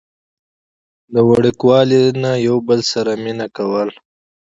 [1.13, 3.95] د وړوکوالي نه يو بل سره مينه کوله